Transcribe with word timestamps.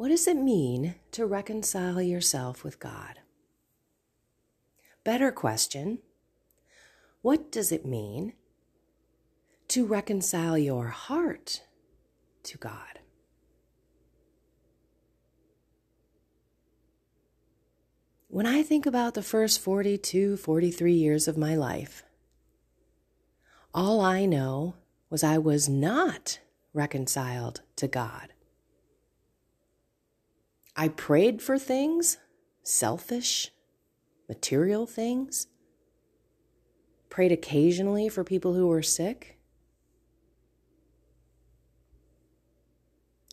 what 0.00 0.08
does 0.08 0.26
it 0.26 0.38
mean 0.38 0.94
to 1.12 1.26
reconcile 1.26 2.00
yourself 2.00 2.64
with 2.64 2.80
God? 2.80 3.20
Better 5.04 5.30
question 5.30 5.98
What 7.20 7.52
does 7.52 7.70
it 7.70 7.84
mean 7.84 8.32
to 9.68 9.84
reconcile 9.84 10.56
your 10.56 10.86
heart 10.86 11.64
to 12.44 12.56
God? 12.56 13.00
When 18.28 18.46
I 18.46 18.62
think 18.62 18.86
about 18.86 19.12
the 19.12 19.22
first 19.22 19.60
42, 19.60 20.38
43 20.38 20.94
years 20.94 21.28
of 21.28 21.36
my 21.36 21.54
life, 21.54 22.04
all 23.74 24.00
I 24.00 24.24
know 24.24 24.76
was 25.10 25.22
I 25.22 25.36
was 25.36 25.68
not 25.68 26.40
reconciled 26.72 27.60
to 27.76 27.86
God. 27.86 28.29
I 30.76 30.88
prayed 30.88 31.42
for 31.42 31.58
things, 31.58 32.18
selfish, 32.62 33.50
material 34.28 34.86
things, 34.86 35.48
prayed 37.08 37.32
occasionally 37.32 38.08
for 38.08 38.24
people 38.24 38.54
who 38.54 38.68
were 38.68 38.82
sick. 38.82 39.38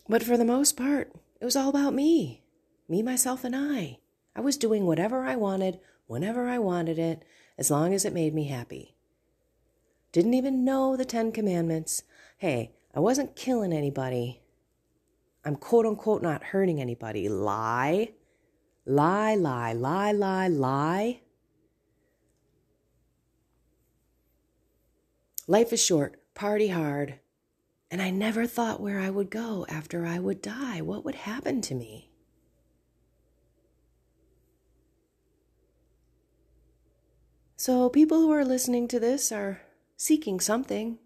But 0.08 0.22
for 0.22 0.36
the 0.36 0.44
most 0.44 0.76
part, 0.76 1.12
it 1.40 1.44
was 1.44 1.54
all 1.54 1.68
about 1.68 1.94
me, 1.94 2.42
me, 2.88 3.02
myself, 3.02 3.44
and 3.44 3.54
I. 3.54 3.98
I 4.34 4.40
was 4.40 4.56
doing 4.56 4.86
whatever 4.86 5.22
I 5.24 5.36
wanted, 5.36 5.80
whenever 6.06 6.48
I 6.48 6.58
wanted 6.58 6.98
it, 6.98 7.24
as 7.56 7.70
long 7.70 7.92
as 7.92 8.04
it 8.04 8.12
made 8.12 8.34
me 8.34 8.44
happy. 8.44 8.96
Didn't 10.12 10.34
even 10.34 10.64
know 10.64 10.96
the 10.96 11.04
Ten 11.04 11.30
Commandments. 11.32 12.02
Hey, 12.38 12.72
I 12.94 13.00
wasn't 13.00 13.36
killing 13.36 13.72
anybody. 13.72 14.40
I'm 15.44 15.56
quote 15.56 15.86
unquote 15.86 16.22
not 16.22 16.42
hurting 16.42 16.80
anybody. 16.80 17.28
Lie. 17.28 18.12
Lie, 18.84 19.34
lie, 19.34 19.72
lie, 19.72 20.12
lie, 20.12 20.48
lie. 20.48 21.20
Life 25.46 25.72
is 25.72 25.84
short, 25.84 26.22
party 26.34 26.68
hard. 26.68 27.20
And 27.90 28.02
I 28.02 28.10
never 28.10 28.46
thought 28.46 28.80
where 28.80 29.00
I 29.00 29.08
would 29.10 29.30
go 29.30 29.64
after 29.68 30.04
I 30.04 30.18
would 30.18 30.42
die. 30.42 30.82
What 30.82 31.04
would 31.04 31.14
happen 31.14 31.60
to 31.62 31.74
me? 31.74 32.10
So, 37.56 37.88
people 37.88 38.20
who 38.20 38.30
are 38.30 38.44
listening 38.44 38.88
to 38.88 39.00
this 39.00 39.32
are 39.32 39.62
seeking 39.96 40.38
something. 40.38 40.98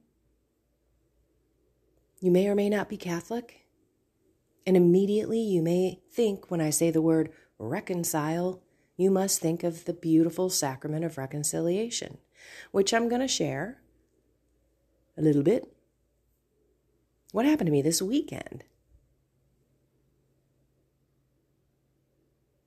You 2.20 2.30
may 2.30 2.46
or 2.46 2.54
may 2.54 2.68
not 2.68 2.88
be 2.88 2.96
Catholic. 2.96 3.61
And 4.66 4.76
immediately 4.76 5.40
you 5.40 5.62
may 5.62 6.00
think, 6.10 6.50
when 6.50 6.60
I 6.60 6.70
say 6.70 6.90
the 6.90 7.02
word 7.02 7.32
reconcile, 7.58 8.62
you 8.96 9.10
must 9.10 9.40
think 9.40 9.64
of 9.64 9.84
the 9.84 9.92
beautiful 9.92 10.50
sacrament 10.50 11.04
of 11.04 11.18
reconciliation, 11.18 12.18
which 12.70 12.92
I'm 12.94 13.08
going 13.08 13.20
to 13.20 13.28
share 13.28 13.82
a 15.16 15.22
little 15.22 15.42
bit. 15.42 15.74
What 17.32 17.46
happened 17.46 17.66
to 17.66 17.72
me 17.72 17.82
this 17.82 18.02
weekend? 18.02 18.64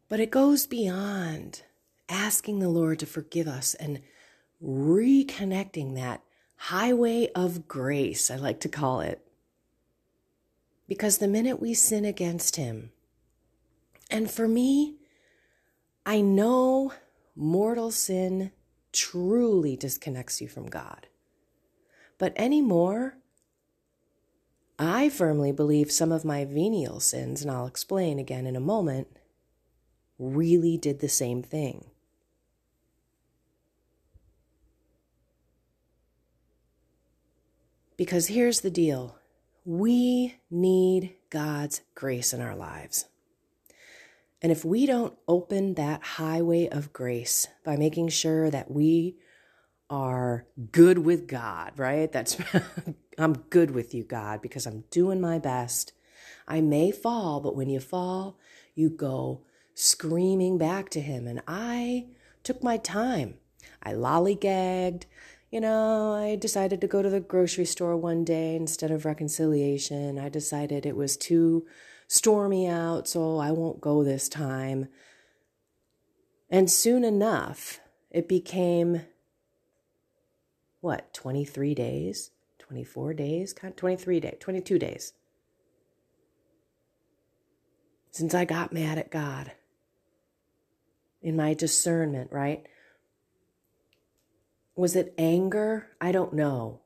But 0.09 0.19
it 0.19 0.31
goes 0.31 0.67
beyond 0.67 1.63
asking 2.09 2.59
the 2.59 2.69
Lord 2.69 2.99
to 2.99 3.05
forgive 3.05 3.47
us 3.47 3.73
and 3.75 4.01
reconnecting 4.63 5.95
that 5.95 6.21
highway 6.57 7.29
of 7.35 7.67
grace, 7.67 8.29
I 8.31 8.35
like 8.35 8.59
to 8.61 8.69
call 8.69 9.01
it. 9.01 9.24
Because 10.87 11.17
the 11.17 11.27
minute 11.27 11.59
we 11.59 11.73
sin 11.73 12.05
against 12.05 12.55
Him, 12.57 12.91
and 14.09 14.29
for 14.29 14.47
me, 14.47 14.95
I 16.05 16.21
know 16.21 16.93
mortal 17.35 17.91
sin 17.91 18.51
truly 18.93 19.75
disconnects 19.75 20.39
you 20.41 20.47
from 20.47 20.67
God. 20.67 21.07
But 22.17 22.33
anymore, 22.37 23.17
I 24.77 25.09
firmly 25.09 25.51
believe 25.51 25.91
some 25.91 26.11
of 26.11 26.25
my 26.25 26.45
venial 26.45 26.99
sins, 26.99 27.41
and 27.41 27.49
I'll 27.49 27.65
explain 27.65 28.19
again 28.19 28.45
in 28.45 28.55
a 28.55 28.61
moment, 28.61 29.07
really 30.19 30.77
did 30.77 30.99
the 30.99 31.09
same 31.09 31.41
thing. 31.41 31.85
Because 37.97 38.27
here's 38.27 38.61
the 38.61 38.69
deal 38.69 39.17
we 39.65 40.35
need 40.51 41.15
God's 41.31 41.81
grace 41.95 42.31
in 42.33 42.41
our 42.41 42.55
lives. 42.55 43.05
And 44.41 44.51
if 44.51 44.63
we 44.63 44.85
don't 44.85 45.17
open 45.27 45.73
that 45.73 46.03
highway 46.03 46.67
of 46.67 46.93
grace 46.93 47.47
by 47.63 47.75
making 47.75 48.09
sure 48.09 48.51
that 48.51 48.69
we 48.69 49.17
are 49.89 50.45
good 50.71 50.99
with 50.99 51.27
God, 51.27 51.73
right? 51.77 52.11
That's, 52.11 52.37
I'm 53.17 53.33
good 53.49 53.71
with 53.71 53.95
you, 53.95 54.03
God, 54.03 54.43
because 54.43 54.67
I'm 54.67 54.83
doing 54.91 55.19
my 55.19 55.39
best. 55.39 55.93
I 56.47 56.61
may 56.61 56.91
fall, 56.91 57.39
but 57.39 57.55
when 57.55 57.69
you 57.69 57.79
fall, 57.79 58.37
you 58.75 58.91
go 58.91 59.41
screaming 59.73 60.59
back 60.59 60.89
to 60.89 61.01
Him. 61.01 61.25
And 61.25 61.41
I 61.47 62.09
took 62.43 62.63
my 62.63 62.77
time. 62.77 63.35
I 63.81 63.93
lollygagged 63.93 65.05
you 65.55 65.61
know, 65.61 66.11
I 66.13 66.35
decided 66.35 66.81
to 66.81 66.87
go 66.87 67.01
to 67.01 67.09
the 67.09 67.21
grocery 67.21 67.63
store 67.63 67.95
one 67.95 68.25
day 68.25 68.57
instead 68.57 68.91
of 68.91 69.05
reconciliation. 69.05 70.19
I 70.19 70.27
decided 70.27 70.85
it 70.85 70.97
was 70.97 71.15
too 71.15 71.65
stormy 72.09 72.67
out, 72.67 73.07
so 73.07 73.37
I 73.37 73.51
won't 73.51 73.79
go 73.79 74.03
this 74.03 74.27
time. 74.27 74.89
And 76.49 76.69
soon 76.69 77.05
enough, 77.05 77.79
it 78.11 78.27
became 78.27 79.03
what, 80.81 81.13
23 81.13 81.73
days? 81.73 82.31
24 82.59 83.13
days? 83.13 83.53
23 83.53 84.19
days, 84.19 84.35
22 84.41 84.77
days. 84.77 85.13
Since 88.11 88.33
I 88.33 88.43
got 88.43 88.73
mad 88.73 88.97
at 88.97 89.09
God 89.09 89.53
in 91.21 91.37
my 91.37 91.53
discernment, 91.53 92.33
right? 92.33 92.67
Was 94.75 94.95
it 94.95 95.13
anger? 95.17 95.87
I 96.01 96.11
don't 96.11 96.33
know. 96.33 96.81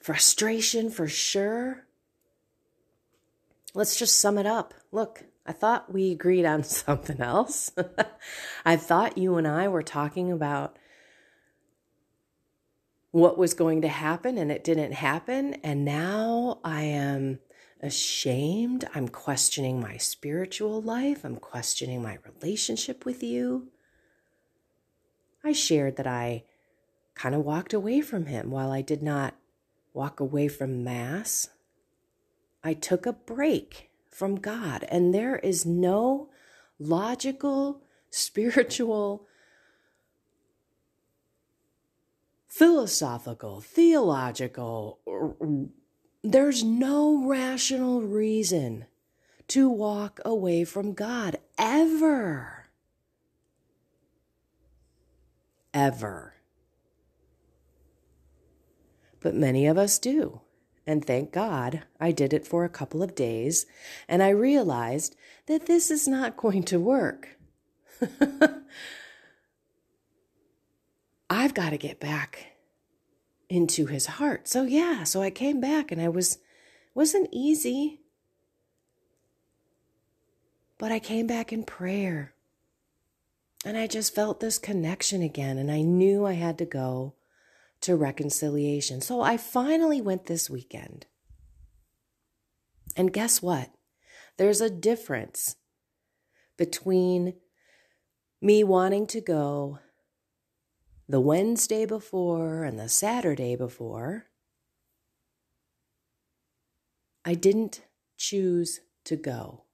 Frustration 0.00 0.90
for 0.90 1.06
sure. 1.06 1.84
Let's 3.74 3.96
just 3.96 4.18
sum 4.18 4.38
it 4.38 4.46
up. 4.46 4.72
Look, 4.90 5.24
I 5.44 5.52
thought 5.52 5.92
we 5.92 6.10
agreed 6.12 6.46
on 6.46 6.62
something 6.64 7.20
else. 7.20 7.70
I 8.64 8.76
thought 8.76 9.18
you 9.18 9.36
and 9.36 9.46
I 9.46 9.68
were 9.68 9.82
talking 9.82 10.32
about 10.32 10.78
what 13.10 13.38
was 13.38 13.54
going 13.54 13.82
to 13.82 13.88
happen 13.88 14.38
and 14.38 14.50
it 14.50 14.64
didn't 14.64 14.92
happen. 14.92 15.54
And 15.62 15.84
now 15.84 16.60
I 16.64 16.82
am 16.82 17.40
ashamed. 17.82 18.88
I'm 18.94 19.08
questioning 19.08 19.80
my 19.80 19.96
spiritual 19.96 20.80
life. 20.80 21.24
I'm 21.24 21.36
questioning 21.36 22.02
my 22.02 22.18
relationship 22.24 23.04
with 23.04 23.22
you. 23.22 23.68
I 25.48 25.52
shared 25.52 25.96
that 25.96 26.06
I 26.06 26.44
kind 27.14 27.34
of 27.34 27.42
walked 27.42 27.72
away 27.72 28.02
from 28.02 28.26
him 28.26 28.50
while 28.50 28.70
I 28.70 28.82
did 28.82 29.02
not 29.02 29.34
walk 29.94 30.20
away 30.20 30.46
from 30.46 30.84
Mass. 30.84 31.48
I 32.62 32.74
took 32.74 33.06
a 33.06 33.14
break 33.14 33.88
from 34.10 34.36
God, 34.36 34.84
and 34.90 35.14
there 35.14 35.36
is 35.36 35.64
no 35.64 36.28
logical, 36.78 37.80
spiritual, 38.10 39.26
philosophical, 42.46 43.62
theological, 43.62 44.98
there's 46.22 46.62
no 46.62 47.26
rational 47.26 48.02
reason 48.02 48.84
to 49.46 49.70
walk 49.70 50.20
away 50.26 50.64
from 50.64 50.92
God 50.92 51.38
ever. 51.56 52.57
Ever. 55.72 56.34
But 59.20 59.34
many 59.34 59.66
of 59.66 59.76
us 59.76 59.98
do. 59.98 60.40
And 60.86 61.04
thank 61.04 61.32
God 61.32 61.82
I 62.00 62.12
did 62.12 62.32
it 62.32 62.46
for 62.46 62.64
a 62.64 62.70
couple 62.70 63.02
of 63.02 63.14
days, 63.14 63.66
and 64.08 64.22
I 64.22 64.30
realized 64.30 65.14
that 65.46 65.66
this 65.66 65.90
is 65.90 66.08
not 66.08 66.36
going 66.42 66.62
to 66.64 66.80
work. 66.80 67.36
I've 71.30 71.52
got 71.52 71.70
to 71.70 71.78
get 71.78 72.00
back 72.00 72.54
into 73.48 73.86
his 73.86 74.06
heart. 74.06 74.48
So 74.48 74.62
yeah, 74.62 75.04
so 75.04 75.20
I 75.20 75.30
came 75.30 75.60
back 75.60 75.92
and 75.92 76.00
I 76.00 76.08
was 76.08 76.38
wasn't 76.94 77.28
easy. 77.32 78.00
But 80.78 80.92
I 80.92 81.00
came 81.00 81.26
back 81.26 81.52
in 81.52 81.64
prayer. 81.64 82.34
And 83.68 83.76
I 83.76 83.86
just 83.86 84.14
felt 84.14 84.40
this 84.40 84.56
connection 84.56 85.20
again, 85.20 85.58
and 85.58 85.70
I 85.70 85.82
knew 85.82 86.24
I 86.24 86.32
had 86.32 86.56
to 86.56 86.64
go 86.64 87.12
to 87.82 87.96
reconciliation. 87.96 89.02
So 89.02 89.20
I 89.20 89.36
finally 89.36 90.00
went 90.00 90.24
this 90.24 90.48
weekend. 90.48 91.04
And 92.96 93.12
guess 93.12 93.42
what? 93.42 93.68
There's 94.38 94.62
a 94.62 94.70
difference 94.70 95.56
between 96.56 97.34
me 98.40 98.64
wanting 98.64 99.06
to 99.08 99.20
go 99.20 99.80
the 101.06 101.20
Wednesday 101.20 101.84
before 101.84 102.64
and 102.64 102.78
the 102.78 102.88
Saturday 102.88 103.54
before. 103.54 104.28
I 107.22 107.34
didn't 107.34 107.82
choose 108.16 108.80
to 109.04 109.16
go. 109.16 109.64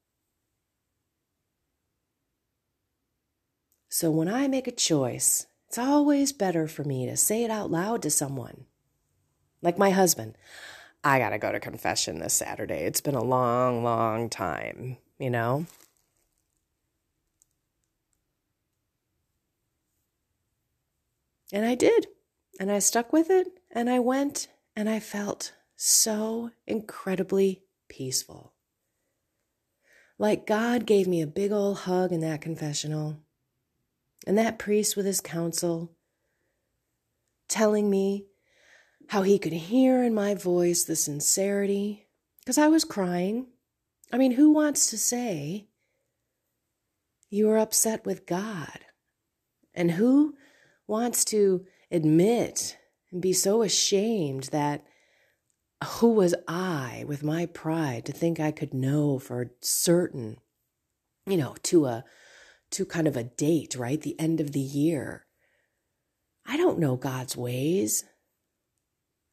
So 3.95 4.11
when 4.11 4.27
I 4.27 4.49
make 4.49 4.67
a 4.67 4.73
choice, 4.73 5.47
it's 5.69 5.79
always 5.79 6.33
better 6.33 6.67
for 6.67 6.83
me 6.83 7.07
to 7.07 7.17
say 7.17 7.45
it 7.45 7.51
out 7.53 7.71
loud 7.71 8.03
to 8.03 8.11
someone. 8.11 8.65
Like 9.63 9.79
my 9.79 9.91
husband, 9.91 10.37
I 11.05 11.21
got 11.21 11.31
to 11.31 11.39
go 11.39 11.53
to 11.53 11.61
confession 11.61 12.19
this 12.19 12.35
Saturday. 12.35 12.81
It's 12.81 13.01
been 13.01 13.15
a 13.15 13.23
long, 13.23 13.85
long 13.85 14.29
time, 14.29 14.97
you 15.17 15.31
know? 15.31 15.67
And 21.53 21.65
I 21.65 21.77
did. 21.77 22.09
And 22.59 22.73
I 22.73 22.81
stuck 22.81 23.13
with 23.13 23.31
it. 23.31 23.47
And 23.71 23.89
I 23.89 24.01
went 24.01 24.49
and 24.75 24.91
I 24.91 24.99
felt 24.99 25.53
so 25.77 26.51
incredibly 26.67 27.63
peaceful. 27.87 28.55
Like 30.19 30.49
God 30.49 30.85
gave 30.85 31.07
me 31.07 31.23
a 31.23 31.29
big 31.29 31.53
old 31.53 31.79
hug 31.79 32.11
in 32.11 32.19
that 32.23 32.41
confessional. 32.41 33.24
And 34.27 34.39
that 34.39 34.59
priest 34.59 34.97
with 34.97 35.07
his 35.07 35.21
counsel 35.21 35.93
telling 37.49 37.91
me 37.91 38.27
how 39.09 39.23
he 39.23 39.39
could 39.39 39.53
hear 39.53 40.03
in 40.03 40.15
my 40.15 40.35
voice 40.35 40.85
the 40.85 40.97
sincerity, 40.97 42.07
because 42.41 42.57
I 42.57 42.69
was 42.69 42.85
crying. 42.85 43.49
I 44.11 44.17
mean, 44.17 44.33
who 44.33 44.53
wants 44.53 44.89
to 44.91 44.99
say 44.99 45.69
you 47.29 47.51
are 47.51 47.59
upset 47.59 48.07
with 48.07 48.27
God? 48.27 48.81
And 49.75 49.91
who 49.91 50.37
wants 50.87 51.25
to 51.27 51.67
admit 51.91 52.79
and 53.11 53.21
be 53.21 53.33
so 53.33 53.63
ashamed 53.63 54.45
that 54.45 54.85
who 55.85 56.13
was 56.13 56.35
I 56.49 57.05
with 57.07 57.23
my 57.23 57.47
pride 57.47 58.07
to 58.07 58.13
think 58.13 58.39
I 58.41 58.53
could 58.53 58.73
know 58.73 59.19
for 59.19 59.51
certain, 59.61 60.39
you 61.27 61.37
know, 61.37 61.57
to 61.65 61.87
a 61.87 62.05
to 62.75 62.85
kind 62.85 63.07
of 63.07 63.17
a 63.17 63.25
date, 63.25 63.77
right? 63.77 64.01
The 64.01 64.19
end 64.19 64.41
of 64.41 64.53
the 64.53 64.61
year. 64.61 65.27
I 66.47 66.57
don't 66.57 66.79
know 66.79 66.97
God's 66.97 67.37
ways 67.37 68.05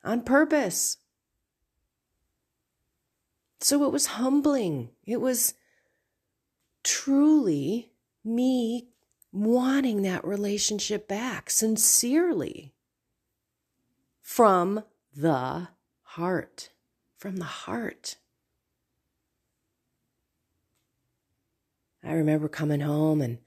on 0.04 0.22
purpose. 0.22 0.98
So 3.60 3.84
it 3.84 3.92
was 3.92 4.08
humbling. 4.08 4.90
It 5.06 5.22
was 5.22 5.54
truly 6.84 7.92
me 8.24 8.88
wanting 9.32 10.02
that 10.02 10.26
relationship 10.26 11.08
back 11.08 11.50
sincerely 11.50 12.74
from 14.22 14.84
the 15.16 15.70
heart. 16.04 16.70
From 17.18 17.38
the 17.38 17.46
heart. 17.46 18.18
I 22.04 22.14
remember 22.14 22.48
coming 22.48 22.82
home 22.82 23.22
and 23.22 23.40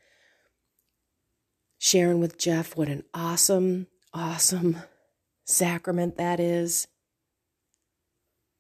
sharing 1.79 2.21
with 2.21 2.39
Jeff 2.39 2.77
what 2.77 2.89
an 2.89 3.05
awesome, 3.13 3.89
awesome 4.13 4.79
sacrament 5.45 6.17
that 6.17 6.41
is, 6.41 6.87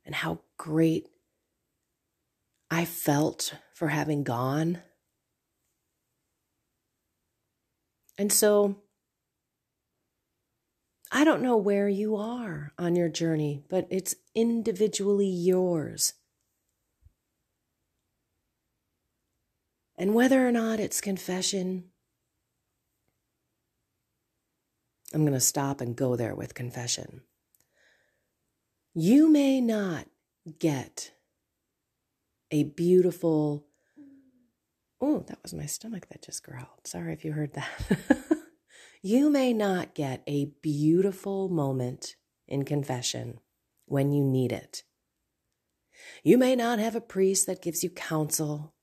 and 0.05 0.15
how 0.15 0.41
great 0.59 1.09
I 2.71 2.85
felt 2.85 3.55
for 3.73 3.89
having 3.89 4.25
gone. 4.25 4.83
And 8.19 8.33
so, 8.33 8.77
I 11.11 11.25
don't 11.25 11.43
know 11.43 11.57
where 11.57 11.89
you 11.89 12.17
are 12.17 12.73
on 12.79 12.97
your 12.97 13.09
journey, 13.09 13.63
but 13.69 13.87
it's 13.91 14.17
individually 14.35 15.29
yours. 15.29 16.15
And 19.97 20.15
whether 20.15 20.47
or 20.47 20.53
not 20.53 20.81
it's 20.81 21.01
confession, 21.01 21.85
I'm 25.13 25.23
going 25.23 25.33
to 25.33 25.41
stop 25.41 25.81
and 25.81 25.95
go 25.95 26.17
there 26.17 26.35
with 26.35 26.55
confession. 26.55 27.23
You 28.95 29.29
may 29.29 29.61
not 29.61 30.07
get 30.59 31.13
a 32.51 32.65
beautiful, 32.65 33.67
oh, 35.01 35.25
that 35.29 35.43
was 35.43 35.55
my 35.55 35.67
stomach 35.67 36.09
that 36.09 36.23
just 36.23 36.45
growled. 36.45 36.85
Sorry 36.85 37.13
if 37.13 37.25
you 37.25 37.33
heard 37.33 37.55
that. 37.55 37.99
you 39.03 39.31
may 39.31 39.53
not 39.53 39.95
get 39.95 40.23
a 40.27 40.47
beautiful 40.63 41.49
moment 41.49 42.17
in 42.49 42.65
confession 42.65 43.39
when 43.87 44.13
you 44.13 44.25
need 44.25 44.53
it. 44.53 44.83
You 46.23 46.39
may 46.39 46.57
not 46.57 46.79
have 46.79 46.97
a 46.97 47.01
priest 47.01 47.47
that 47.47 47.63
gives 47.63 47.85
you 47.85 47.91
counsel. 47.91 48.74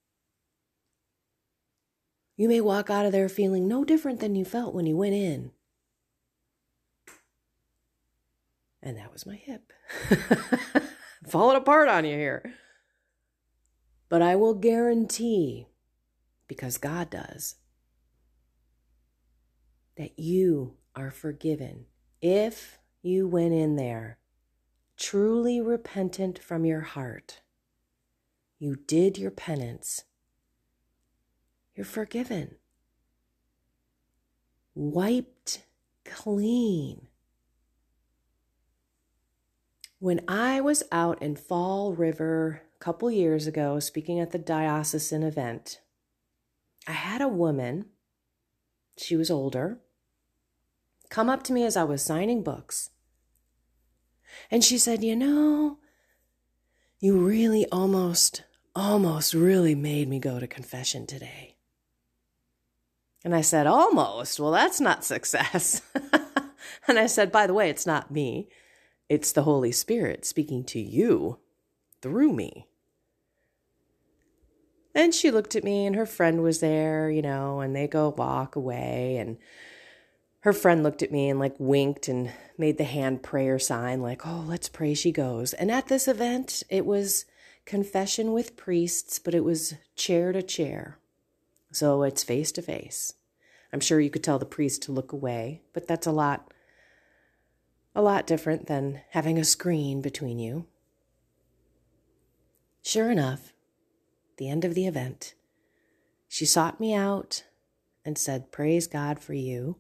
You 2.42 2.50
may 2.50 2.60
walk 2.60 2.90
out 2.90 3.06
of 3.06 3.12
there 3.12 3.30
feeling 3.30 3.68
no 3.68 3.86
different 3.86 4.20
than 4.20 4.34
you 4.34 4.46
felt 4.46 4.74
when 4.74 4.88
you 4.88 4.98
went 4.98 5.14
in. 5.14 5.52
And 8.82 8.98
that 8.98 9.14
was 9.14 9.28
my 9.28 9.36
hip. 9.36 9.72
Falling 11.28 11.56
apart 11.56 11.88
on 11.88 12.04
you 12.04 12.16
here. 12.18 12.56
But 14.10 14.24
I 14.24 14.38
will 14.38 14.56
guarantee, 14.56 15.68
because 16.48 16.80
God 16.80 17.12
does, 17.12 17.58
that 19.98 20.18
you 20.18 20.78
are 20.96 21.12
forgiven 21.12 21.86
if 22.24 22.80
you 23.04 23.28
went 23.28 23.54
in 23.54 23.76
there 23.76 24.18
truly 24.98 25.62
repentant 25.62 26.40
from 26.40 26.66
your 26.66 26.82
heart. 26.82 27.42
You 28.58 28.78
did 28.88 29.20
your 29.20 29.30
penance. 29.30 30.06
You're 31.76 31.86
forgiven. 31.86 32.56
Wiped 34.76 35.64
clean 36.06 37.08
when 40.02 40.22
I 40.28 40.62
was 40.62 40.82
out 40.92 41.22
in 41.22 41.36
Fall 41.36 41.94
River 41.94 42.64
a 42.76 42.84
couple 42.84 43.12
years 43.12 43.46
ago 43.46 43.80
speaking 43.80 44.20
at 44.20 44.32
the 44.32 44.40
diocesan 44.40 45.22
event, 45.22 45.80
I 46.88 46.94
had 46.94 47.22
a 47.22 47.28
woman, 47.28 47.86
she 48.98 49.16
was 49.16 49.30
older, 49.30 49.78
come 51.12 51.30
up 51.30 51.44
to 51.44 51.54
me 51.54 51.64
as 51.64 51.78
I 51.78 51.84
was 51.84 52.02
signing 52.02 52.42
books. 52.42 52.90
And 54.50 54.64
she 54.64 54.80
said, 54.80 55.04
You 55.04 55.16
know, 55.16 55.78
you 57.00 57.20
really 57.20 57.68
almost, 57.72 58.44
almost 58.76 59.36
really 59.36 59.76
made 59.76 60.10
me 60.10 60.18
go 60.18 60.40
to 60.40 60.48
confession 60.48 61.06
today. 61.06 61.58
And 63.24 63.36
I 63.36 63.42
said, 63.42 63.68
Almost? 63.68 64.40
Well, 64.40 64.52
that's 64.52 64.82
not 64.82 65.04
success. 65.04 65.82
and 66.88 66.98
I 66.98 67.06
said, 67.08 67.32
By 67.32 67.48
the 67.48 67.54
way, 67.54 67.70
it's 67.70 67.86
not 67.86 68.12
me. 68.12 68.50
It's 69.10 69.32
the 69.32 69.44
Holy 69.44 69.72
Spirit 69.72 70.26
speaking 70.26 70.64
to 70.66 70.80
you 70.80 71.40
through 72.02 72.34
me. 72.34 72.68
And 74.94 75.14
she 75.14 75.32
looked 75.32 75.56
at 75.56 75.64
me, 75.64 75.86
and 75.86 75.96
her 75.96 76.06
friend 76.06 76.44
was 76.44 76.60
there, 76.60 77.10
you 77.10 77.22
know, 77.22 77.62
and 77.62 77.76
they 77.76 77.88
go 77.88 78.14
walk 78.18 78.56
away. 78.56 79.18
And 79.18 79.38
her 80.42 80.54
friend 80.54 80.84
looked 80.84 81.02
at 81.02 81.12
me 81.12 81.30
and 81.30 81.40
like 81.40 81.56
winked 81.60 82.08
and 82.08 82.32
made 82.58 82.78
the 82.78 82.84
hand 82.84 83.24
prayer 83.24 83.60
sign, 83.60 84.02
like, 84.02 84.26
oh, 84.26 84.44
let's 84.48 84.70
pray 84.70 84.94
she 84.94 85.12
goes. 85.12 85.54
And 85.54 85.72
at 85.72 85.88
this 85.88 86.08
event, 86.08 86.64
it 86.70 86.86
was 86.86 87.26
confession 87.66 88.34
with 88.34 88.58
priests, 88.58 89.20
but 89.20 89.36
it 89.36 89.44
was 89.44 89.76
chair 89.96 90.32
to 90.32 90.42
chair. 90.42 90.98
So 91.72 92.04
it's 92.04 92.24
face 92.24 92.52
to 92.54 92.62
face. 92.62 93.14
I'm 93.74 93.80
sure 93.80 94.00
you 94.00 94.10
could 94.10 94.24
tell 94.24 94.40
the 94.40 94.46
priest 94.46 94.84
to 94.84 94.92
look 94.92 95.12
away, 95.12 95.62
but 95.74 95.88
that's 95.88 96.08
a 96.08 96.12
lot 96.12 96.54
a 97.94 98.02
lot 98.02 98.26
different 98.26 98.68
than 98.68 99.02
having 99.10 99.38
a 99.38 99.44
screen 99.44 100.02
between 100.02 100.40
you. 100.40 100.66
Sure 102.82 103.12
enough, 103.12 103.52
the 104.38 104.50
end 104.50 104.64
of 104.64 104.76
the 104.76 104.88
event, 104.88 105.34
she 106.28 106.46
sought 106.46 106.80
me 106.80 106.94
out 106.94 107.44
and 108.06 108.18
said, 108.18 108.52
Praise 108.52 108.88
God 108.88 109.20
for 109.20 109.34
you. 109.34 109.76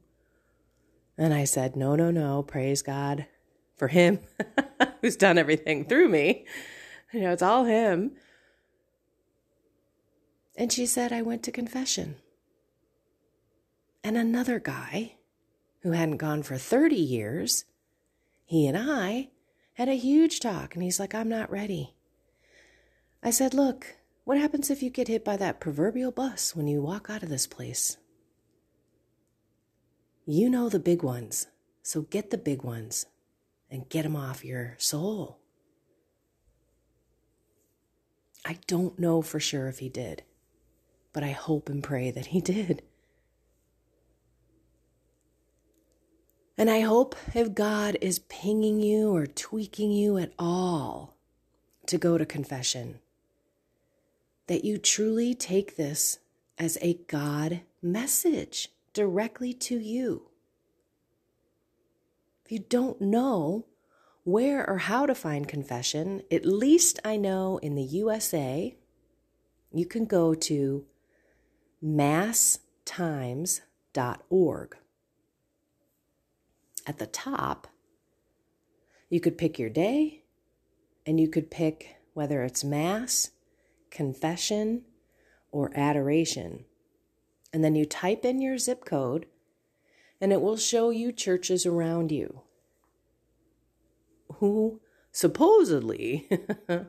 And 1.17 1.33
I 1.33 1.45
said, 1.45 1.75
No, 1.75 1.95
no, 1.95 2.11
no, 2.11 2.43
praise 2.43 2.81
God 2.81 3.27
for 3.75 3.87
him 3.87 4.19
who's 5.01 5.15
done 5.15 5.37
everything 5.37 5.85
through 5.85 6.09
me. 6.09 6.45
You 7.13 7.21
know, 7.21 7.31
it's 7.31 7.41
all 7.41 7.65
him. 7.65 8.11
And 10.61 10.71
she 10.71 10.85
said, 10.85 11.11
I 11.11 11.23
went 11.23 11.41
to 11.45 11.51
confession. 11.51 12.17
And 14.03 14.15
another 14.15 14.59
guy 14.59 15.15
who 15.81 15.93
hadn't 15.93 16.17
gone 16.17 16.43
for 16.43 16.55
30 16.55 16.95
years 16.95 17.65
he 18.45 18.67
and 18.67 18.77
I 18.77 19.29
had 19.73 19.89
a 19.89 19.97
huge 19.97 20.39
talk, 20.39 20.75
and 20.75 20.83
he's 20.83 20.99
like, 20.99 21.15
I'm 21.15 21.29
not 21.29 21.49
ready. 21.49 21.95
I 23.23 23.31
said, 23.31 23.55
Look, 23.55 23.95
what 24.23 24.37
happens 24.37 24.69
if 24.69 24.83
you 24.83 24.91
get 24.91 25.07
hit 25.07 25.25
by 25.25 25.35
that 25.37 25.59
proverbial 25.59 26.11
bus 26.11 26.55
when 26.55 26.67
you 26.67 26.79
walk 26.79 27.09
out 27.09 27.23
of 27.23 27.29
this 27.29 27.47
place? 27.47 27.97
You 30.27 30.47
know 30.47 30.69
the 30.69 30.77
big 30.77 31.01
ones, 31.01 31.47
so 31.81 32.03
get 32.03 32.29
the 32.29 32.37
big 32.37 32.61
ones 32.61 33.07
and 33.71 33.89
get 33.89 34.03
them 34.03 34.15
off 34.15 34.45
your 34.45 34.75
soul. 34.77 35.39
I 38.45 38.59
don't 38.67 38.99
know 38.99 39.23
for 39.23 39.39
sure 39.39 39.67
if 39.67 39.79
he 39.79 39.89
did, 39.89 40.21
but 41.13 41.23
I 41.23 41.31
hope 41.31 41.69
and 41.69 41.83
pray 41.83 42.11
that 42.11 42.27
he 42.27 42.41
did. 42.41 42.83
And 46.57 46.69
I 46.69 46.81
hope 46.81 47.15
if 47.33 47.55
God 47.55 47.97
is 48.01 48.19
pinging 48.19 48.79
you 48.79 49.15
or 49.15 49.25
tweaking 49.25 49.91
you 49.91 50.17
at 50.17 50.33
all 50.37 51.17
to 51.87 51.97
go 51.97 52.17
to 52.17 52.25
confession, 52.25 52.99
that 54.47 54.63
you 54.63 54.77
truly 54.77 55.33
take 55.33 55.75
this 55.75 56.19
as 56.57 56.77
a 56.81 56.99
God 57.07 57.61
message 57.81 58.69
directly 58.93 59.53
to 59.53 59.79
you. 59.79 60.29
If 62.45 62.51
you 62.51 62.59
don't 62.59 63.01
know 63.01 63.65
where 64.23 64.69
or 64.69 64.77
how 64.77 65.05
to 65.05 65.15
find 65.15 65.47
confession, 65.47 66.21
at 66.29 66.45
least 66.45 66.99
I 67.03 67.17
know 67.17 67.57
in 67.57 67.75
the 67.75 67.81
USA, 67.81 68.75
you 69.73 69.85
can 69.85 70.05
go 70.05 70.35
to 70.35 70.85
masstimes.org. 71.83 74.77
At 76.87 76.97
the 76.97 77.05
top, 77.05 77.67
you 79.09 79.19
could 79.19 79.37
pick 79.37 79.59
your 79.59 79.69
day 79.69 80.23
and 81.05 81.19
you 81.19 81.27
could 81.27 81.51
pick 81.51 81.97
whether 82.13 82.43
it's 82.43 82.63
Mass, 82.63 83.31
confession, 83.89 84.83
or 85.51 85.71
adoration. 85.75 86.65
And 87.53 87.63
then 87.63 87.75
you 87.75 87.85
type 87.85 88.25
in 88.25 88.41
your 88.41 88.57
zip 88.57 88.85
code 88.85 89.25
and 90.19 90.31
it 90.31 90.41
will 90.41 90.57
show 90.57 90.91
you 90.91 91.11
churches 91.11 91.65
around 91.65 92.11
you 92.11 92.41
who 94.35 94.79
supposedly 95.11 96.29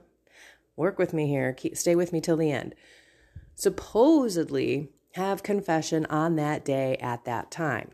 work 0.77 0.99
with 0.99 1.13
me 1.13 1.27
here, 1.27 1.53
keep, 1.53 1.77
stay 1.77 1.95
with 1.95 2.13
me 2.13 2.21
till 2.21 2.37
the 2.37 2.51
end. 2.51 2.75
Supposedly 3.55 4.89
have 5.15 5.43
confession 5.43 6.07
on 6.07 6.37
that 6.37 6.65
day 6.65 6.97
at 6.97 7.25
that 7.25 7.51
time. 7.51 7.91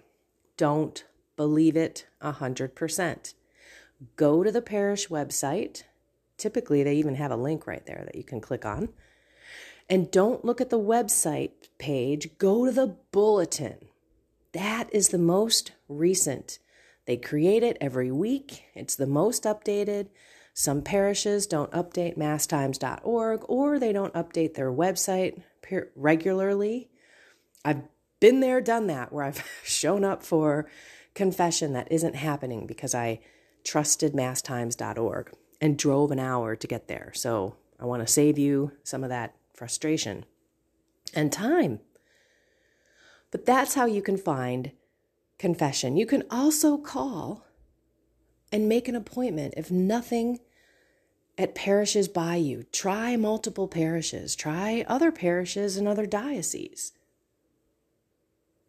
Don't 0.57 1.05
believe 1.37 1.77
it 1.77 2.07
a 2.21 2.35
100%. 2.35 3.35
Go 4.17 4.45
to 4.45 4.53
the 4.53 4.62
parish 4.62 5.09
website. 5.09 5.85
Typically, 6.37 6.83
they 6.83 6.95
even 6.95 7.17
have 7.17 7.31
a 7.31 7.37
link 7.37 7.67
right 7.67 7.85
there 7.87 8.03
that 8.05 8.15
you 8.15 8.23
can 8.23 8.41
click 8.41 8.65
on. 8.65 8.91
And 9.88 10.11
don't 10.11 10.45
look 10.45 10.61
at 10.61 10.71
the 10.71 10.79
website 10.79 11.53
page, 11.79 12.37
go 12.38 12.67
to 12.67 12.73
the 12.73 12.97
bulletin. 13.11 13.88
That 14.53 14.88
is 14.93 15.09
the 15.09 15.19
most 15.19 15.73
recent. 15.88 16.59
They 17.07 17.17
create 17.17 17.62
it 17.62 17.79
every 17.81 18.12
week, 18.12 18.65
it's 18.75 18.95
the 18.95 19.07
most 19.07 19.45
updated. 19.45 20.09
Some 20.59 20.83
parishes 20.83 21.47
don't 21.47 21.71
update 21.71 22.19
masstimes.org 22.19 23.45
or 23.47 23.79
they 23.79 23.93
don't 23.93 24.12
update 24.15 24.55
their 24.55 24.73
website 24.73 25.41
regularly. 25.95 26.91
I've 27.65 27.83
been 28.19 28.41
there, 28.41 28.61
done 28.61 28.88
that, 28.88 29.12
where 29.12 29.23
I've 29.23 29.49
shown 29.62 30.03
up 30.03 30.25
for 30.25 30.69
confession 31.15 31.75
that 31.75 31.93
isn't 31.93 32.17
happening 32.17 32.67
because 32.67 32.93
I 32.93 33.21
trusted 33.62 34.15
masstimes.org 34.15 35.33
and 35.61 35.79
drove 35.79 36.11
an 36.11 36.19
hour 36.19 36.57
to 36.57 36.67
get 36.67 36.88
there. 36.88 37.12
So 37.15 37.55
I 37.79 37.85
want 37.85 38.05
to 38.05 38.12
save 38.12 38.37
you 38.37 38.73
some 38.83 39.05
of 39.05 39.11
that 39.11 39.37
frustration 39.55 40.25
and 41.15 41.33
time. 41.33 41.79
But 43.31 43.47
that's 43.47 43.75
how 43.75 43.87
you 43.87 44.03
can 44.03 44.17
find 44.17 44.73
confession. 45.38 45.97
You 45.97 46.07
can 46.07 46.25
also 46.33 46.79
call 46.79 47.47
and 48.50 48.69
make 48.69 48.88
an 48.88 48.97
appointment 48.97 49.55
if 49.57 49.71
nothing 49.71 50.41
at 51.38 51.54
parishes 51.54 52.09
by 52.09 52.35
you. 52.35 52.64
Try 52.73 53.16
multiple 53.16 53.68
parishes, 53.68 54.35
try 54.35 54.85
other 54.88 55.12
parishes 55.12 55.76
and 55.76 55.87
other 55.87 56.04
dioceses. 56.04 56.92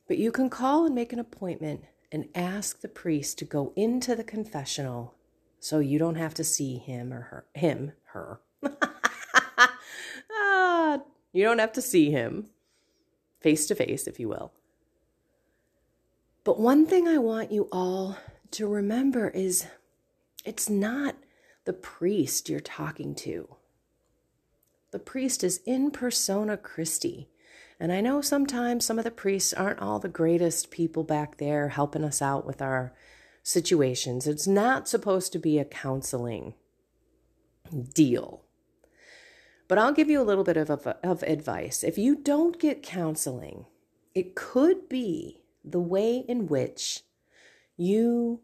But 0.07 0.19
you 0.19 0.31
can 0.31 0.49
call 0.49 0.85
and 0.85 0.95
make 0.95 1.11
an 1.11 1.19
appointment 1.19 1.83
and 2.11 2.29
ask 2.35 2.81
the 2.81 2.88
priest 2.88 3.38
to 3.39 3.45
go 3.45 3.73
into 3.75 4.15
the 4.15 4.23
confessional 4.23 5.15
so 5.59 5.79
you 5.79 5.99
don't 5.99 6.15
have 6.15 6.33
to 6.35 6.43
see 6.43 6.77
him 6.77 7.11
or 7.11 7.21
her. 7.21 7.45
Him, 7.53 7.91
her. 8.13 8.39
ah, 10.31 11.01
you 11.33 11.43
don't 11.43 11.59
have 11.59 11.73
to 11.73 11.81
see 11.81 12.11
him 12.11 12.47
face 13.41 13.67
to 13.67 13.75
face, 13.75 14.07
if 14.07 14.19
you 14.19 14.29
will. 14.29 14.51
But 16.43 16.59
one 16.59 16.85
thing 16.85 17.07
I 17.07 17.17
want 17.17 17.51
you 17.51 17.67
all 17.71 18.17
to 18.51 18.67
remember 18.67 19.29
is 19.29 19.67
it's 20.45 20.69
not 20.69 21.15
the 21.69 21.73
priest 21.73 22.49
you're 22.49 22.59
talking 22.59 23.13
to. 23.13 23.47
The 24.89 24.97
priest 24.97 25.43
is 25.43 25.59
in 25.67 25.91
persona 25.91 26.57
Christi. 26.57 27.29
And 27.79 27.91
I 27.91 28.01
know 28.01 28.21
sometimes 28.21 28.83
some 28.83 28.97
of 28.97 29.03
the 29.05 29.11
priests 29.11 29.53
aren't 29.53 29.77
all 29.77 29.99
the 29.99 30.09
greatest 30.09 30.71
people 30.71 31.03
back 31.03 31.38
there 31.38 31.67
helping 31.67 32.03
us 32.03 32.23
out 32.23 32.43
with 32.43 32.59
our 32.59 32.91
situations. 33.43 34.25
It's 34.25 34.47
not 34.47 34.88
supposed 34.88 35.31
to 35.33 35.38
be 35.38 35.59
a 35.59 35.63
counseling 35.63 36.55
deal. 37.93 38.41
But 39.67 39.77
I'll 39.77 39.93
give 39.93 40.09
you 40.09 40.19
a 40.19 40.25
little 40.25 40.43
bit 40.43 40.57
of, 40.57 40.71
of, 40.71 40.88
of 41.03 41.21
advice. 41.21 41.83
If 41.83 41.99
you 41.99 42.15
don't 42.15 42.59
get 42.59 42.81
counseling, 42.81 43.67
it 44.15 44.33
could 44.33 44.89
be 44.89 45.43
the 45.63 45.79
way 45.79 46.25
in 46.27 46.47
which 46.47 47.03
you 47.77 48.39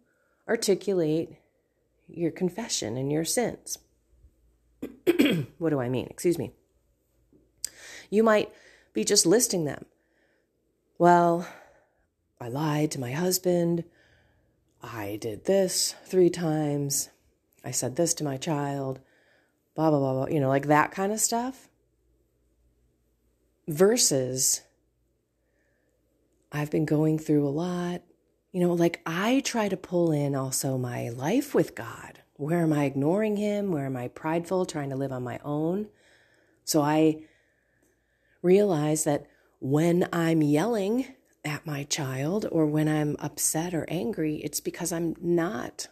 articulate 0.47 1.37
your 2.07 2.31
confession 2.31 2.97
and 2.97 3.11
your 3.11 3.25
sins. 3.25 3.79
what 5.57 5.69
do 5.69 5.79
I 5.79 5.89
mean? 5.89 6.07
Excuse 6.09 6.37
me. 6.37 6.51
You 8.09 8.23
might 8.23 8.51
be 8.93 9.03
just 9.03 9.25
listing 9.25 9.65
them. 9.65 9.85
Well, 10.97 11.47
I 12.39 12.47
lied 12.47 12.91
to 12.91 12.99
my 12.99 13.11
husband. 13.11 13.83
I 14.81 15.17
did 15.19 15.45
this 15.45 15.95
three 16.05 16.29
times. 16.29 17.09
I 17.63 17.71
said 17.71 17.95
this 17.95 18.13
to 18.15 18.23
my 18.23 18.37
child. 18.37 18.99
Blah, 19.75 19.89
blah, 19.89 19.99
blah, 19.99 20.13
blah. 20.13 20.27
You 20.27 20.39
know, 20.39 20.49
like 20.49 20.67
that 20.67 20.91
kind 20.91 21.11
of 21.11 21.19
stuff. 21.19 21.67
Versus 23.67 24.61
I've 26.51 26.71
been 26.71 26.85
going 26.85 27.17
through 27.17 27.47
a 27.47 27.49
lot. 27.49 28.03
You 28.55 28.61
know, 28.61 28.73
like 28.73 29.01
I 29.05 29.41
try 29.41 29.67
to 29.67 29.75
pull 29.75 30.13
in 30.13 30.33
also 30.33 30.77
my 30.77 31.09
life 31.09 31.53
with 31.53 31.75
God. 31.75 32.19
Where 32.37 32.61
am 32.61 32.71
I 32.71 32.85
ignoring 32.85 33.35
Him? 33.35 33.73
Where 33.73 33.85
am 33.85 33.97
I 33.97 34.07
prideful, 34.07 34.65
trying 34.65 34.91
to 34.91 34.95
live 34.95 35.11
on 35.11 35.23
my 35.23 35.41
own? 35.43 35.87
So 36.63 36.81
I 36.81 37.23
realize 38.41 39.03
that 39.03 39.25
when 39.59 40.07
I'm 40.13 40.41
yelling 40.41 41.15
at 41.43 41.65
my 41.65 41.83
child 41.83 42.47
or 42.49 42.65
when 42.65 42.87
I'm 42.87 43.17
upset 43.19 43.73
or 43.73 43.85
angry, 43.89 44.37
it's 44.37 44.61
because 44.61 44.93
I'm 44.93 45.17
not 45.19 45.89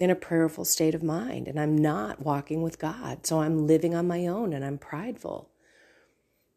in 0.00 0.10
a 0.10 0.16
prayerful 0.16 0.64
state 0.64 0.96
of 0.96 1.04
mind 1.04 1.46
and 1.46 1.60
I'm 1.60 1.78
not 1.78 2.20
walking 2.20 2.62
with 2.62 2.80
God. 2.80 3.24
So 3.24 3.42
I'm 3.42 3.64
living 3.64 3.94
on 3.94 4.08
my 4.08 4.26
own 4.26 4.52
and 4.52 4.64
I'm 4.64 4.76
prideful. 4.76 5.50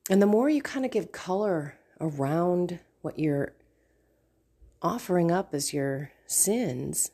And 0.10 0.24
the 0.24 0.26
more 0.26 0.50
you 0.50 0.64
kind 0.64 0.86
of 0.86 0.92
give 0.92 1.12
color 1.12 1.76
around 2.02 2.80
what 3.04 3.20
you're 3.20 3.54
offering 4.82 5.32
up 5.32 5.54
as 5.54 5.74
your 5.74 6.12
sins, 6.26 7.12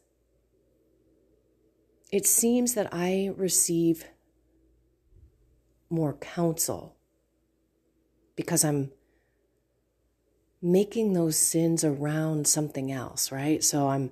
it 2.12 2.25
seems 2.25 2.74
that 2.75 2.89
I 2.91 3.32
receive 3.36 4.05
more 5.89 6.13
counsel 6.13 6.96
because 8.36 8.63
I'm 8.63 8.91
making 10.62 11.13
those 11.13 11.38
sins 11.38 11.84
around 11.84 12.48
something 12.48 12.91
else, 12.91 13.32
right? 13.32 13.63
So 13.63 13.89
I'm 13.89 14.12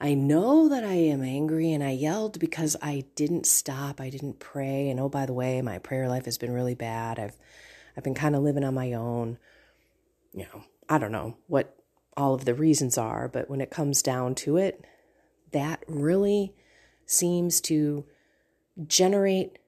I 0.00 0.14
know 0.14 0.68
that 0.68 0.82
I 0.82 0.94
am 0.94 1.22
angry 1.22 1.72
and 1.72 1.82
I 1.84 1.92
yelled 1.92 2.40
because 2.40 2.74
I 2.82 3.04
didn't 3.14 3.46
stop, 3.46 4.00
I 4.00 4.10
didn't 4.10 4.40
pray, 4.40 4.90
and 4.90 4.98
oh 4.98 5.08
by 5.08 5.26
the 5.26 5.32
way, 5.32 5.62
my 5.62 5.78
prayer 5.78 6.08
life 6.08 6.24
has 6.24 6.38
been 6.38 6.52
really 6.52 6.74
bad. 6.74 7.18
I've 7.18 7.38
I've 7.96 8.02
been 8.02 8.14
kind 8.14 8.34
of 8.34 8.42
living 8.42 8.64
on 8.64 8.74
my 8.74 8.94
own. 8.94 9.38
You 10.32 10.46
know, 10.52 10.64
I 10.88 10.98
don't 10.98 11.12
know 11.12 11.36
what 11.46 11.81
all 12.16 12.34
of 12.34 12.44
the 12.44 12.54
reasons 12.54 12.98
are, 12.98 13.28
but 13.28 13.48
when 13.48 13.60
it 13.60 13.70
comes 13.70 14.02
down 14.02 14.34
to 14.34 14.56
it, 14.56 14.84
that 15.52 15.82
really 15.86 16.54
seems 17.06 17.60
to 17.62 18.04
generate 18.86 19.58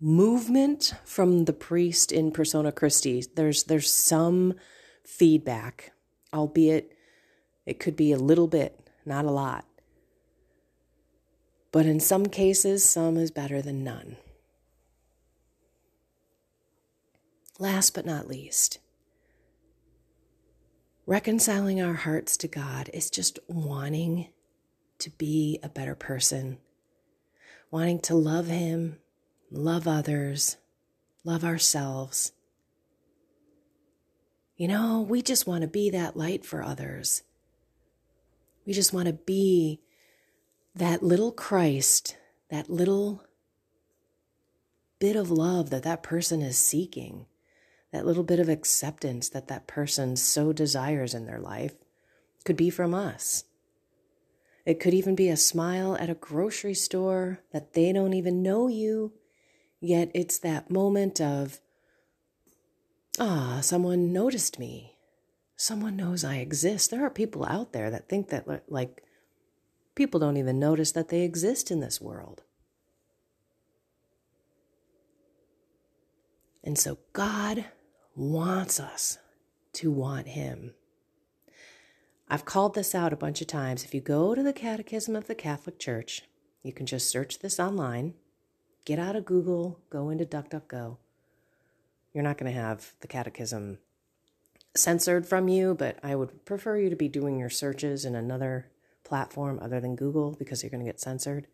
movement 0.00 0.94
from 1.04 1.44
the 1.44 1.52
priest 1.52 2.10
in 2.10 2.32
persona 2.32 2.72
Christi. 2.72 3.24
There's 3.34 3.64
there's 3.64 3.90
some 3.90 4.54
feedback, 5.04 5.92
albeit 6.34 6.96
it 7.66 7.78
could 7.78 7.96
be 7.96 8.12
a 8.12 8.18
little 8.18 8.48
bit, 8.48 8.88
not 9.06 9.24
a 9.24 9.30
lot. 9.30 9.64
But 11.70 11.86
in 11.86 12.00
some 12.00 12.26
cases, 12.26 12.84
some 12.84 13.16
is 13.16 13.30
better 13.30 13.62
than 13.62 13.84
none. 13.84 14.16
Last 17.58 17.94
but 17.94 18.04
not 18.04 18.26
least, 18.26 18.78
reconciling 21.06 21.82
our 21.82 21.94
hearts 21.94 22.36
to 22.38 22.48
God 22.48 22.90
is 22.92 23.10
just 23.10 23.38
wanting 23.48 24.28
to 24.98 25.10
be 25.10 25.58
a 25.62 25.68
better 25.68 25.94
person, 25.94 26.58
wanting 27.70 28.00
to 28.00 28.14
love 28.14 28.46
Him, 28.46 28.98
love 29.50 29.88
others, 29.88 30.56
love 31.24 31.44
ourselves. 31.44 32.32
You 34.56 34.68
know, 34.68 35.00
we 35.00 35.22
just 35.22 35.46
want 35.46 35.62
to 35.62 35.68
be 35.68 35.90
that 35.90 36.16
light 36.16 36.44
for 36.44 36.62
others. 36.62 37.22
We 38.64 38.72
just 38.72 38.92
want 38.92 39.06
to 39.08 39.12
be 39.12 39.80
that 40.74 41.02
little 41.02 41.32
Christ, 41.32 42.16
that 42.48 42.70
little 42.70 43.24
bit 45.00 45.16
of 45.16 45.32
love 45.32 45.70
that 45.70 45.82
that 45.82 46.04
person 46.04 46.42
is 46.42 46.56
seeking, 46.56 47.26
that 47.92 48.06
little 48.06 48.24
bit 48.24 48.40
of 48.40 48.48
acceptance 48.48 49.28
that 49.28 49.48
that 49.48 49.66
person 49.66 50.16
so 50.16 50.52
desires 50.52 51.14
in 51.14 51.26
their 51.26 51.40
life 51.40 51.74
could 52.44 52.56
be 52.56 52.70
from 52.70 52.94
us. 52.94 53.44
It 54.64 54.80
could 54.80 54.94
even 54.94 55.14
be 55.14 55.28
a 55.28 55.36
smile 55.36 55.96
at 55.96 56.10
a 56.10 56.14
grocery 56.14 56.74
store 56.74 57.40
that 57.52 57.74
they 57.74 57.92
don't 57.92 58.14
even 58.14 58.42
know 58.42 58.68
you, 58.68 59.12
yet 59.80 60.10
it's 60.14 60.38
that 60.38 60.70
moment 60.70 61.20
of, 61.20 61.60
ah, 63.18 63.58
someone 63.60 64.12
noticed 64.12 64.58
me. 64.58 64.96
Someone 65.56 65.96
knows 65.96 66.24
I 66.24 66.36
exist. 66.36 66.90
There 66.90 67.04
are 67.04 67.10
people 67.10 67.44
out 67.44 67.72
there 67.72 67.90
that 67.90 68.08
think 68.08 68.28
that, 68.30 68.64
like, 68.68 69.02
people 69.94 70.18
don't 70.18 70.36
even 70.36 70.58
notice 70.58 70.92
that 70.92 71.08
they 71.08 71.22
exist 71.22 71.70
in 71.70 71.80
this 71.80 72.00
world. 72.00 72.42
And 76.64 76.78
so 76.78 76.98
God 77.12 77.66
wants 78.14 78.78
us 78.78 79.18
to 79.74 79.90
want 79.90 80.28
Him. 80.28 80.74
I've 82.28 82.44
called 82.44 82.74
this 82.74 82.94
out 82.94 83.12
a 83.12 83.16
bunch 83.16 83.40
of 83.40 83.46
times. 83.46 83.84
If 83.84 83.94
you 83.94 84.00
go 84.00 84.34
to 84.34 84.42
the 84.42 84.52
Catechism 84.52 85.14
of 85.14 85.26
the 85.26 85.34
Catholic 85.34 85.78
Church, 85.78 86.22
you 86.62 86.72
can 86.72 86.86
just 86.86 87.10
search 87.10 87.40
this 87.40 87.60
online, 87.60 88.14
get 88.84 88.98
out 88.98 89.16
of 89.16 89.24
Google, 89.24 89.80
go 89.90 90.08
into 90.08 90.24
DuckDuckGo. 90.24 90.96
You're 92.12 92.24
not 92.24 92.38
going 92.38 92.52
to 92.52 92.58
have 92.58 92.94
the 93.00 93.08
Catechism 93.08 93.78
censored 94.74 95.26
from 95.26 95.48
you, 95.48 95.74
but 95.74 95.98
I 96.02 96.14
would 96.14 96.44
prefer 96.44 96.78
you 96.78 96.90
to 96.90 96.96
be 96.96 97.08
doing 97.08 97.38
your 97.38 97.50
searches 97.50 98.04
in 98.04 98.14
another 98.14 98.70
platform 99.04 99.58
other 99.60 99.80
than 99.80 99.96
Google 99.96 100.34
because 100.38 100.62
you're 100.62 100.70
going 100.70 100.84
to 100.84 100.88
get 100.88 101.00
censored. 101.00 101.46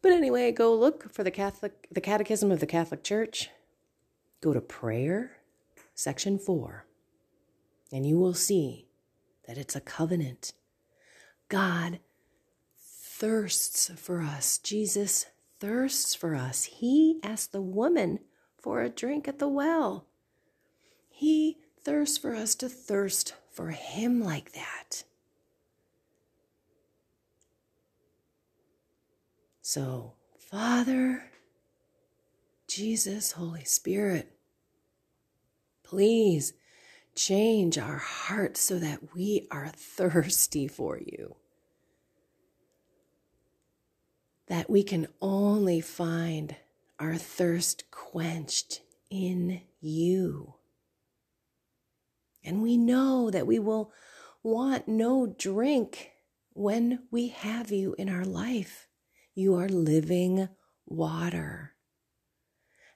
But 0.00 0.12
anyway, 0.12 0.50
go 0.52 0.74
look 0.74 1.12
for 1.12 1.22
the 1.22 1.30
Catholic 1.30 1.86
the 1.90 2.00
Catechism 2.00 2.50
of 2.50 2.60
the 2.60 2.66
Catholic 2.66 3.04
Church. 3.04 3.50
Go 4.42 4.52
to 4.52 4.60
prayer, 4.60 5.38
section 5.94 6.36
4, 6.36 6.84
and 7.92 8.04
you 8.04 8.18
will 8.18 8.34
see 8.34 8.88
that 9.46 9.56
it's 9.56 9.76
a 9.76 9.80
covenant. 9.80 10.52
God 11.48 12.00
thirsts 12.76 13.88
for 13.96 14.20
us. 14.20 14.58
Jesus 14.58 15.26
thirsts 15.60 16.12
for 16.12 16.34
us. 16.34 16.64
He 16.64 17.20
asked 17.22 17.52
the 17.52 17.62
woman 17.62 18.18
for 18.58 18.82
a 18.82 18.90
drink 18.90 19.28
at 19.28 19.38
the 19.38 19.46
well. 19.46 20.06
He 21.08 21.58
thirsts 21.80 22.18
for 22.18 22.34
us 22.34 22.56
to 22.56 22.68
thirst 22.68 23.34
for 23.48 23.70
Him 23.70 24.20
like 24.20 24.54
that. 24.54 25.04
So, 29.60 30.14
Father, 30.36 31.30
Jesus, 32.74 33.32
Holy 33.32 33.64
Spirit, 33.64 34.32
please 35.82 36.54
change 37.14 37.76
our 37.76 37.98
hearts 37.98 38.62
so 38.62 38.78
that 38.78 39.14
we 39.14 39.46
are 39.50 39.68
thirsty 39.68 40.68
for 40.68 40.98
you. 40.98 41.36
That 44.46 44.70
we 44.70 44.82
can 44.82 45.06
only 45.20 45.82
find 45.82 46.56
our 46.98 47.16
thirst 47.16 47.90
quenched 47.90 48.80
in 49.10 49.60
you. 49.82 50.54
And 52.42 52.62
we 52.62 52.78
know 52.78 53.30
that 53.30 53.46
we 53.46 53.58
will 53.58 53.92
want 54.42 54.88
no 54.88 55.26
drink 55.26 56.12
when 56.54 57.00
we 57.10 57.28
have 57.28 57.70
you 57.70 57.94
in 57.98 58.08
our 58.08 58.24
life. 58.24 58.88
You 59.34 59.56
are 59.56 59.68
living 59.68 60.48
water. 60.86 61.71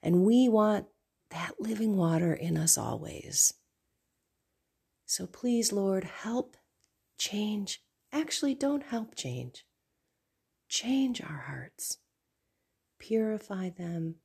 And 0.06 0.22
we 0.22 0.48
want 0.48 0.86
that 1.30 1.54
living 1.58 1.96
water 1.96 2.32
in 2.32 2.56
us 2.56 2.78
always. 2.78 3.54
So 5.04 5.26
please, 5.26 5.72
Lord, 5.72 6.04
help 6.04 6.56
change. 7.18 7.80
Actually, 8.12 8.54
don't 8.54 8.84
help 8.84 9.16
change. 9.16 9.64
Change 10.68 11.20
our 11.20 11.46
hearts, 11.48 11.98
purify 13.00 13.70
them, 13.70 14.16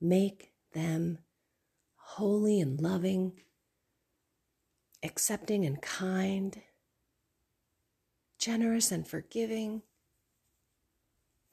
make 0.00 0.54
them 0.72 1.18
holy 1.96 2.58
and 2.58 2.80
loving, 2.80 3.40
accepting 5.02 5.66
and 5.66 5.82
kind, 5.82 6.62
generous 8.38 8.90
and 8.90 9.06
forgiving. 9.06 9.82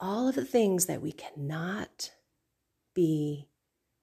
All 0.00 0.26
of 0.26 0.36
the 0.36 0.46
things 0.46 0.86
that 0.86 1.02
we 1.02 1.12
cannot 1.12 2.12
be 3.00 3.48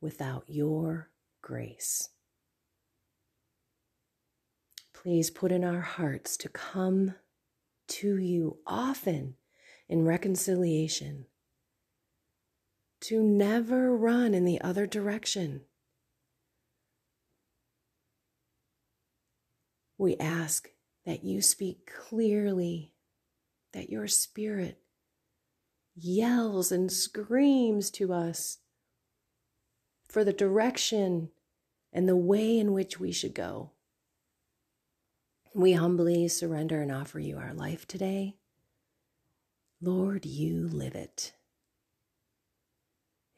without 0.01 0.43
your 0.47 1.11
grace. 1.43 2.09
Please 4.91 5.29
put 5.29 5.51
in 5.51 5.63
our 5.63 5.81
hearts 5.81 6.35
to 6.35 6.49
come 6.49 7.13
to 7.87 8.17
you 8.17 8.57
often 8.65 9.35
in 9.87 10.03
reconciliation, 10.03 11.27
to 13.01 13.21
never 13.21 13.95
run 13.95 14.33
in 14.33 14.45
the 14.45 14.59
other 14.61 14.87
direction. 14.87 15.61
We 19.99 20.17
ask 20.17 20.69
that 21.05 21.23
you 21.23 21.43
speak 21.43 21.87
clearly, 22.09 22.93
that 23.73 23.91
your 23.91 24.07
spirit 24.07 24.79
yells 25.95 26.71
and 26.71 26.91
screams 26.91 27.91
to 27.91 28.11
us 28.11 28.57
for 30.07 30.23
the 30.23 30.33
direction 30.33 31.29
and 31.93 32.07
the 32.07 32.15
way 32.15 32.57
in 32.57 32.73
which 32.73 32.99
we 32.99 33.11
should 33.11 33.33
go. 33.33 33.71
We 35.53 35.73
humbly 35.73 36.27
surrender 36.27 36.81
and 36.81 36.91
offer 36.91 37.19
you 37.19 37.37
our 37.37 37.53
life 37.53 37.87
today. 37.87 38.35
Lord, 39.81 40.25
you 40.25 40.67
live 40.67 40.95
it. 40.95 41.33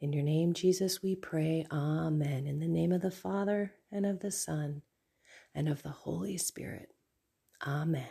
In 0.00 0.12
your 0.12 0.22
name, 0.22 0.54
Jesus, 0.54 1.02
we 1.02 1.14
pray. 1.14 1.66
Amen. 1.70 2.46
In 2.46 2.58
the 2.58 2.68
name 2.68 2.92
of 2.92 3.02
the 3.02 3.10
Father, 3.10 3.74
and 3.92 4.06
of 4.06 4.20
the 4.20 4.30
Son, 4.30 4.82
and 5.54 5.68
of 5.68 5.82
the 5.82 5.90
Holy 5.90 6.38
Spirit. 6.38 6.90
Amen. 7.66 8.08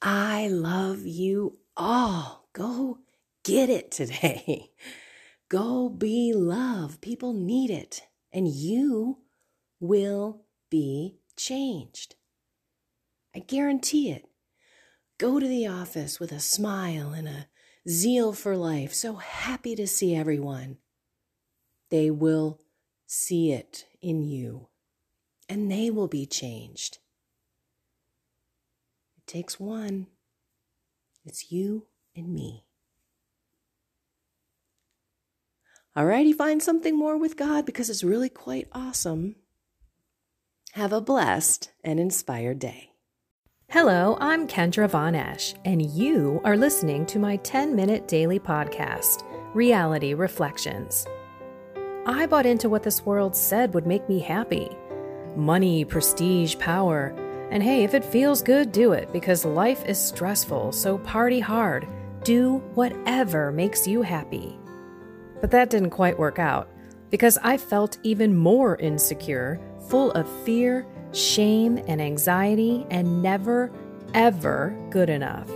I 0.00 0.48
love 0.48 1.04
you 1.04 1.58
all. 1.76 2.48
Go 2.52 2.98
get 3.42 3.70
it 3.70 3.90
today. 3.90 4.70
Go 5.48 5.88
be 5.88 6.32
love. 6.34 7.00
People 7.00 7.32
need 7.32 7.70
it. 7.70 8.02
And 8.32 8.48
you 8.48 9.18
will 9.80 10.42
be 10.70 11.18
changed. 11.36 12.16
I 13.34 13.40
guarantee 13.40 14.10
it. 14.10 14.26
Go 15.18 15.40
to 15.40 15.48
the 15.48 15.66
office 15.66 16.20
with 16.20 16.30
a 16.30 16.40
smile 16.40 17.12
and 17.12 17.26
a 17.26 17.48
zeal 17.88 18.32
for 18.32 18.56
life, 18.56 18.92
so 18.92 19.14
happy 19.14 19.74
to 19.74 19.86
see 19.86 20.14
everyone. 20.14 20.78
They 21.90 22.10
will 22.10 22.60
see 23.06 23.52
it 23.52 23.86
in 24.02 24.22
you, 24.22 24.68
and 25.48 25.70
they 25.70 25.90
will 25.90 26.08
be 26.08 26.26
changed. 26.26 26.98
It 29.16 29.26
takes 29.26 29.58
one. 29.58 30.06
It's 31.24 31.50
you 31.50 31.86
and 32.14 32.32
me. 32.32 32.67
Alrighty, 35.98 36.32
find 36.32 36.62
something 36.62 36.96
more 36.96 37.18
with 37.18 37.36
God 37.36 37.66
because 37.66 37.90
it's 37.90 38.04
really 38.04 38.28
quite 38.28 38.68
awesome. 38.70 39.34
Have 40.74 40.92
a 40.92 41.00
blessed 41.00 41.72
and 41.82 41.98
inspired 41.98 42.60
day. 42.60 42.92
Hello, 43.68 44.16
I'm 44.20 44.46
Kendra 44.46 44.88
Von 44.88 45.16
and 45.16 45.82
you 45.82 46.40
are 46.44 46.56
listening 46.56 47.04
to 47.06 47.18
my 47.18 47.34
10 47.38 47.74
minute 47.74 48.06
daily 48.06 48.38
podcast, 48.38 49.24
Reality 49.54 50.14
Reflections. 50.14 51.04
I 52.06 52.26
bought 52.26 52.46
into 52.46 52.68
what 52.68 52.84
this 52.84 53.04
world 53.04 53.34
said 53.34 53.74
would 53.74 53.84
make 53.84 54.08
me 54.08 54.20
happy 54.20 54.70
money, 55.34 55.84
prestige, 55.84 56.56
power. 56.58 57.12
And 57.50 57.60
hey, 57.60 57.82
if 57.82 57.92
it 57.92 58.04
feels 58.04 58.40
good, 58.40 58.70
do 58.70 58.92
it 58.92 59.12
because 59.12 59.44
life 59.44 59.84
is 59.84 59.98
stressful, 59.98 60.70
so 60.70 60.98
party 60.98 61.40
hard. 61.40 61.88
Do 62.22 62.58
whatever 62.74 63.50
makes 63.50 63.88
you 63.88 64.02
happy. 64.02 64.57
But 65.40 65.50
that 65.52 65.70
didn't 65.70 65.90
quite 65.90 66.18
work 66.18 66.38
out 66.38 66.68
because 67.10 67.38
I 67.42 67.56
felt 67.56 67.98
even 68.02 68.36
more 68.36 68.76
insecure, 68.76 69.60
full 69.88 70.10
of 70.12 70.28
fear, 70.44 70.86
shame, 71.12 71.78
and 71.88 72.00
anxiety, 72.02 72.86
and 72.90 73.22
never, 73.22 73.70
ever 74.14 74.76
good 74.90 75.08
enough. 75.08 75.48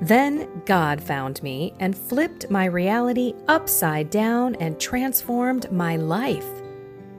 Then 0.00 0.62
God 0.66 1.02
found 1.02 1.42
me 1.42 1.74
and 1.80 1.96
flipped 1.96 2.50
my 2.50 2.66
reality 2.66 3.34
upside 3.48 4.10
down 4.10 4.54
and 4.56 4.78
transformed 4.78 5.70
my 5.72 5.96
life. 5.96 6.46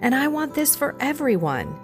And 0.02 0.14
I 0.14 0.28
want 0.28 0.54
this 0.54 0.76
for 0.76 0.96
everyone. 1.00 1.76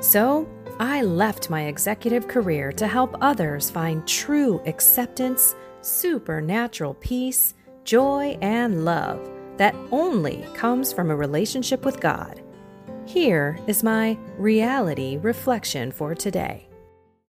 So 0.00 0.48
I 0.80 1.02
left 1.02 1.50
my 1.50 1.66
executive 1.66 2.26
career 2.26 2.72
to 2.72 2.88
help 2.88 3.16
others 3.20 3.70
find 3.70 4.06
true 4.08 4.60
acceptance, 4.66 5.54
supernatural 5.82 6.94
peace, 6.94 7.54
joy, 7.84 8.38
and 8.40 8.84
love 8.84 9.20
that 9.56 9.74
only 9.92 10.46
comes 10.54 10.92
from 10.92 11.10
a 11.10 11.16
relationship 11.16 11.84
with 11.84 12.00
God. 12.00 12.40
Here 13.04 13.58
is 13.66 13.82
my 13.82 14.16
reality 14.38 15.18
reflection 15.18 15.92
for 15.92 16.14
today. 16.14 16.69